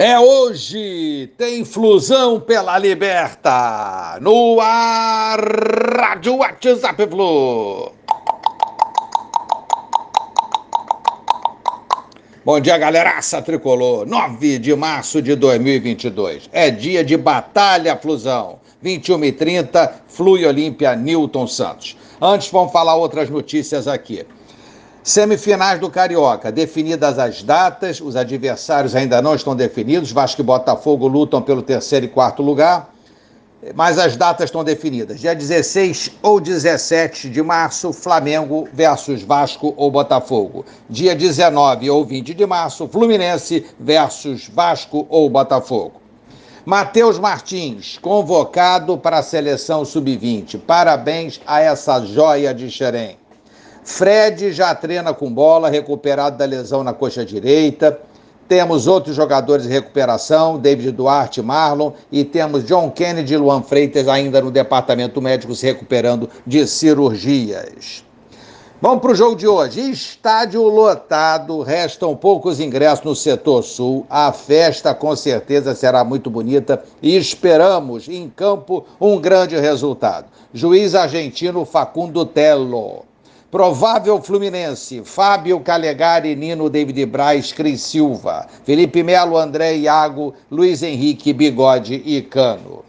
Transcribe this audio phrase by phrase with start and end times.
[0.00, 4.16] É hoje, tem flusão pela Liberta.
[4.20, 5.40] No ar,
[5.98, 7.90] Rádio WhatsApp Flu.
[12.44, 14.06] Bom dia, galeraça tricolor.
[14.06, 16.48] 9 de março de 2022.
[16.52, 18.60] É dia de batalha flusão.
[18.80, 21.96] 21 e 30, Flui Olímpia, Newton Santos.
[22.22, 24.24] Antes, vamos falar outras notícias aqui.
[25.08, 30.12] Semifinais do Carioca, definidas as datas, os adversários ainda não estão definidos.
[30.12, 32.90] Vasco e Botafogo lutam pelo terceiro e quarto lugar,
[33.74, 35.18] mas as datas estão definidas.
[35.18, 40.66] Dia 16 ou 17 de março, Flamengo versus Vasco ou Botafogo.
[40.90, 46.02] Dia 19 ou 20 de março, Fluminense versus Vasco ou Botafogo.
[46.66, 50.60] Matheus Martins, convocado para a seleção sub-20.
[50.66, 53.16] Parabéns a essa joia de Xerém.
[53.84, 57.98] Fred já treina com bola, recuperado da lesão na coxa direita.
[58.48, 64.08] Temos outros jogadores em recuperação, David Duarte, Marlon, e temos John Kennedy e Luan Freitas
[64.08, 68.02] ainda no departamento médico se recuperando de cirurgias.
[68.80, 69.90] Vamos para o jogo de hoje.
[69.90, 74.06] Estádio lotado, restam poucos ingressos no setor sul.
[74.08, 80.26] A festa com certeza será muito bonita e esperamos em campo um grande resultado.
[80.54, 83.04] Juiz argentino Facundo Tello.
[83.50, 91.32] Provável Fluminense, Fábio Calegari, Nino, David Braz, Cris Silva, Felipe Melo, André Iago, Luiz Henrique,
[91.32, 92.84] Bigode e Cano.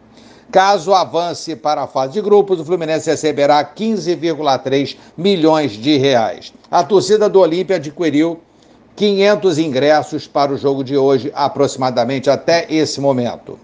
[0.51, 6.51] Caso avance para a fase de grupos, o Fluminense receberá 15,3 milhões de reais.
[6.69, 8.41] A torcida do Olímpia adquiriu
[8.97, 13.57] 500 ingressos para o jogo de hoje, aproximadamente até esse momento.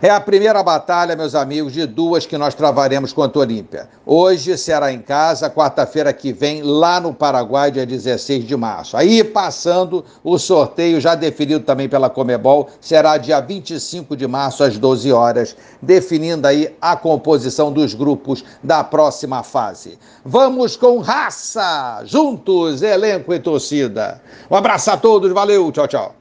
[0.00, 3.88] É a primeira batalha, meus amigos, de duas que nós travaremos contra o Olímpia.
[4.06, 8.96] Hoje será em casa, quarta-feira que vem, lá no Paraguai, dia 16 de março.
[8.96, 14.78] Aí, passando o sorteio já definido também pela Comebol, será dia 25 de março, às
[14.78, 19.98] 12 horas, definindo aí a composição dos grupos da próxima fase.
[20.24, 24.22] Vamos com raça, juntos, elenco e torcida.
[24.48, 26.18] Um abraço a todos, valeu, tchau, tchau.